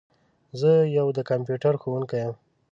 زه 0.59 0.71
یو 0.97 1.07
د 1.17 1.19
کمپیوټر 1.29 1.73
ښوونکي 1.81 2.17
یم. 2.23 2.33